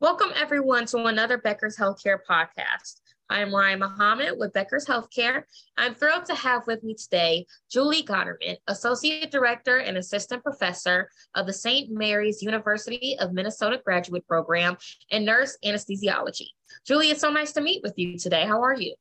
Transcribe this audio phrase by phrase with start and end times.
[0.00, 3.00] Welcome, everyone, to another Becker's Healthcare podcast.
[3.28, 5.42] I am Mariah Muhammad with Becker's Healthcare.
[5.76, 11.46] I'm thrilled to have with me today Julie Gotterman, Associate Director and Assistant Professor of
[11.46, 11.90] the St.
[11.90, 14.76] Mary's University of Minnesota Graduate Program
[15.10, 16.46] in Nurse Anesthesiology.
[16.86, 18.46] Julie, it's so nice to meet with you today.
[18.46, 18.94] How are you?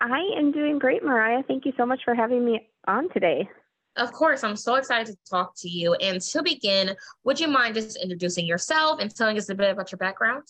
[0.00, 1.42] I am doing great, Mariah.
[1.46, 3.50] Thank you so much for having me on today.
[3.96, 5.94] Of course, I'm so excited to talk to you.
[5.94, 9.92] And to begin, would you mind just introducing yourself and telling us a bit about
[9.92, 10.42] your background?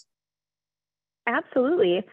[1.26, 2.04] Absolutely.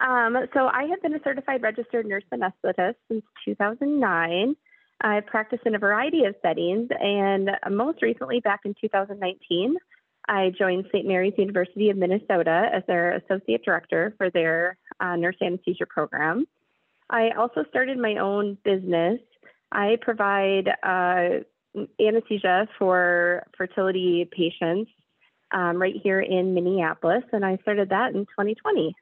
[0.00, 4.56] Um, so, I have been a certified registered nurse anesthetist since 2009.
[5.00, 9.76] I've practiced in a variety of settings, and most recently, back in 2019,
[10.28, 11.06] I joined St.
[11.06, 16.46] Mary's University of Minnesota as their associate director for their uh, nurse anesthesia program.
[17.10, 19.20] I also started my own business
[19.72, 21.40] I provide uh,
[22.00, 24.90] anesthesia for fertility patients
[25.52, 28.94] um, right here in Minneapolis, and I started that in 2020.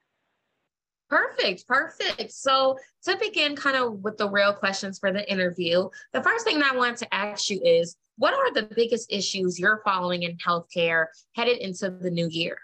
[1.08, 2.32] Perfect, perfect.
[2.32, 6.62] So, to begin kind of with the real questions for the interview, the first thing
[6.62, 11.06] I want to ask you is what are the biggest issues you're following in healthcare
[11.34, 12.58] headed into the new year?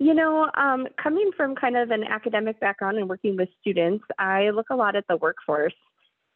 [0.00, 4.48] You know, um, coming from kind of an academic background and working with students, I
[4.48, 5.74] look a lot at the workforce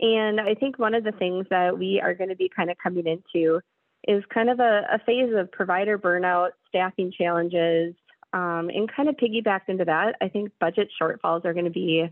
[0.00, 2.76] and I think one of the things that we are going to be kind of
[2.82, 3.60] coming into
[4.06, 7.94] is kind of a, a phase of provider burnout, staffing challenges,
[8.32, 10.16] um, and kind of piggybacked into that.
[10.20, 12.08] I think budget shortfalls are going to be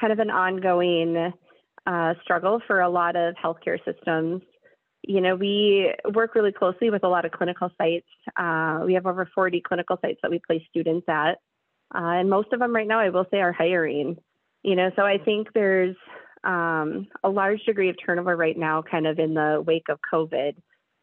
[0.00, 1.32] kind of an ongoing
[1.86, 4.42] uh, struggle for a lot of healthcare systems.
[5.02, 8.06] You know, we work really closely with a lot of clinical sites.
[8.36, 11.38] Uh, we have over 40 clinical sites that we place students at.
[11.94, 14.16] Uh, and most of them right now, I will say, are hiring.
[14.62, 15.96] You know, so I think there's
[16.44, 20.54] um, a large degree of turnover right now, kind of in the wake of COVID,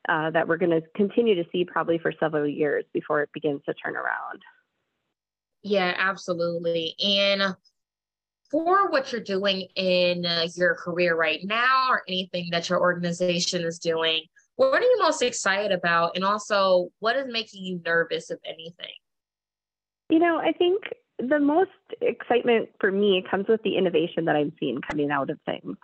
[0.07, 3.61] uh, that we're going to continue to see probably for several years before it begins
[3.65, 4.41] to turn around.
[5.63, 6.95] Yeah, absolutely.
[7.03, 7.55] And
[8.49, 13.63] for what you're doing in uh, your career right now, or anything that your organization
[13.63, 14.23] is doing,
[14.55, 16.15] what are you most excited about?
[16.15, 18.95] And also, what is making you nervous, if anything?
[20.09, 20.83] You know, I think
[21.19, 25.39] the most excitement for me comes with the innovation that I'm seeing coming out of
[25.45, 25.75] things.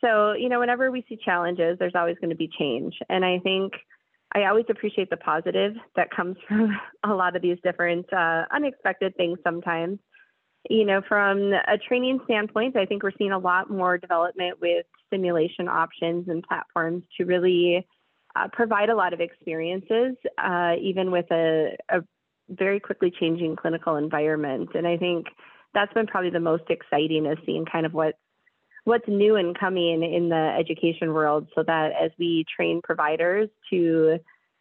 [0.00, 2.94] So, you know, whenever we see challenges, there's always going to be change.
[3.08, 3.72] And I think
[4.34, 9.16] I always appreciate the positive that comes from a lot of these different uh, unexpected
[9.16, 9.98] things sometimes.
[10.68, 14.86] You know, from a training standpoint, I think we're seeing a lot more development with
[15.10, 17.86] simulation options and platforms to really
[18.34, 22.02] uh, provide a lot of experiences, uh, even with a, a
[22.48, 24.70] very quickly changing clinical environment.
[24.74, 25.26] And I think
[25.74, 28.14] that's been probably the most exciting is seeing kind of what
[28.84, 34.18] what's new and coming in the education world so that as we train providers to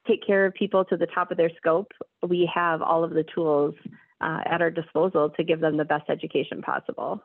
[0.08, 1.92] take care of people to the top of their scope,
[2.28, 3.76] we have all of the tools
[4.22, 7.22] uh, at our disposal to give them the best education possible.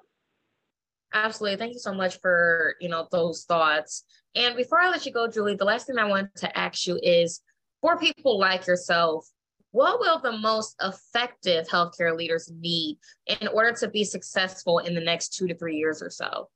[1.13, 1.59] Absolutely.
[1.59, 4.05] Thank you so much for, you know, those thoughts.
[4.35, 7.01] And before I let you go, Julie, the last thing I want to ask you
[7.03, 7.41] is
[7.81, 9.27] for people like yourself
[9.73, 15.01] what will the most effective healthcare leaders need in order to be successful in the
[15.01, 16.49] next two to three years or so?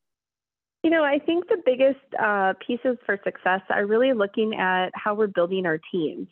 [0.83, 5.15] You know, I think the biggest uh, pieces for success are really looking at how
[5.15, 6.29] we're building our teams.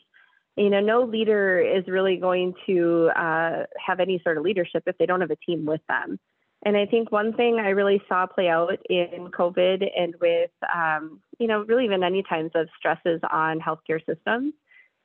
[0.57, 4.99] You know, no leader is really going to uh, have any sort of leadership if
[4.99, 6.19] they don't have a team with them.
[6.65, 11.21] And I think one thing I really saw play out in COVID and with, um,
[11.39, 14.53] you know, really even any times of stresses on healthcare systems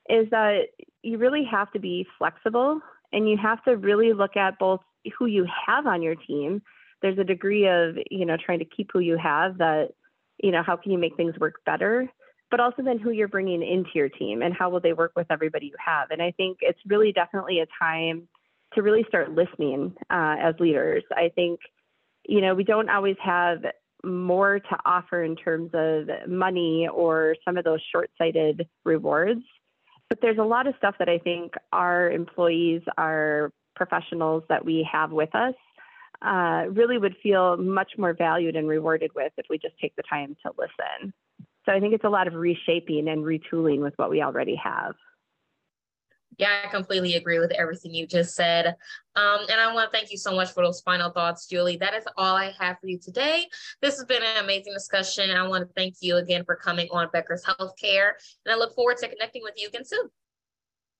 [0.07, 0.68] is that
[1.02, 2.80] you really have to be flexible
[3.12, 4.81] and you have to really look at both
[5.18, 6.62] who you have on your team.
[7.02, 9.91] There's a degree of, you know, trying to keep who you have that,
[10.44, 12.12] you know, how can you make things work better?
[12.50, 15.28] But also then who you're bringing into your team and how will they work with
[15.30, 16.12] everybody you have.
[16.12, 18.28] And I think it's really definitely a time
[18.74, 21.03] to really start listening uh, as leaders.
[21.12, 21.59] I think,
[22.28, 23.59] you know, we don't always have
[24.03, 29.41] more to offer in terms of money or some of those short sighted rewards.
[30.09, 34.88] But there's a lot of stuff that I think our employees, our professionals that we
[34.89, 35.56] have with us,
[36.21, 40.04] uh, really would feel much more valued and rewarded with if we just take the
[40.10, 41.13] time to listen.
[41.68, 44.96] So I think it's a lot of reshaping and retooling with what we already have.
[46.38, 48.68] Yeah, I completely agree with everything you just said.
[49.16, 51.78] Um, and I want to thank you so much for those final thoughts, Julie.
[51.78, 53.48] That is all I have for you today.
[53.81, 55.30] This has been an amazing discussion.
[55.31, 58.12] I want to thank you again for coming on Becker's Healthcare.
[58.46, 60.10] And I look forward to connecting with you again soon.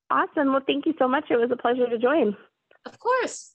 [0.10, 0.52] Awesome.
[0.52, 1.26] Well, thank you so much.
[1.30, 2.36] It was a pleasure to join.
[2.86, 3.54] Of course.